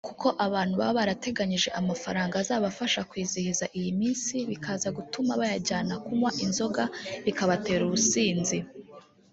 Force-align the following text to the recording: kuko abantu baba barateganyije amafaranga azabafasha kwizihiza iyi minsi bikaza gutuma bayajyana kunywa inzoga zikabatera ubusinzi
kuko 0.09 0.27
abantu 0.45 0.73
baba 0.81 0.97
barateganyije 0.97 1.69
amafaranga 1.79 2.33
azabafasha 2.43 3.01
kwizihiza 3.09 3.65
iyi 3.77 3.91
minsi 3.99 4.35
bikaza 4.49 4.89
gutuma 4.97 5.31
bayajyana 5.41 5.93
kunywa 6.03 6.31
inzoga 6.45 6.83
zikabatera 7.25 7.81
ubusinzi 7.87 8.57